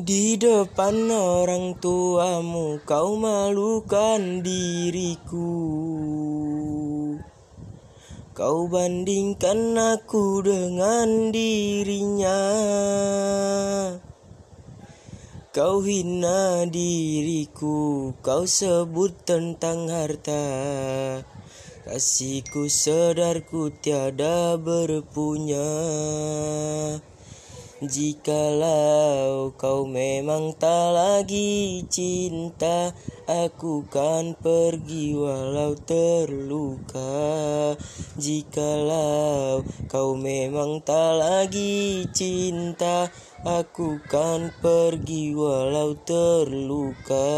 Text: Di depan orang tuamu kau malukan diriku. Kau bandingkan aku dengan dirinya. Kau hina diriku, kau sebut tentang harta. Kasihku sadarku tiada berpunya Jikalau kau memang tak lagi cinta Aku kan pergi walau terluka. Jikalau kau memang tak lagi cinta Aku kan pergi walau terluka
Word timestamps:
Di 0.00 0.40
depan 0.40 1.12
orang 1.12 1.76
tuamu 1.76 2.80
kau 2.88 3.20
malukan 3.20 4.40
diriku. 4.40 5.52
Kau 8.32 8.64
bandingkan 8.72 9.76
aku 9.76 10.40
dengan 10.40 11.28
dirinya. 11.28 12.40
Kau 15.52 15.84
hina 15.84 16.64
diriku, 16.64 18.16
kau 18.24 18.48
sebut 18.48 19.12
tentang 19.28 19.84
harta. 19.92 20.48
Kasihku 21.84 22.72
sadarku 22.72 23.68
tiada 23.84 24.56
berpunya 24.56 25.68
Jikalau 27.80 29.56
kau 29.56 29.88
memang 29.88 30.52
tak 30.60 30.92
lagi 30.92 31.80
cinta 31.88 32.92
Aku 33.24 33.88
kan 33.88 34.36
pergi 34.36 35.16
walau 35.16 35.72
terluka. 35.88 37.72
Jikalau 38.20 39.64
kau 39.88 40.12
memang 40.12 40.84
tak 40.84 41.24
lagi 41.24 42.04
cinta 42.12 43.08
Aku 43.48 43.96
kan 44.12 44.52
pergi 44.60 45.32
walau 45.32 45.96
terluka 46.04 47.32